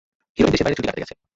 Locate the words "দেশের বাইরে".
0.53-0.77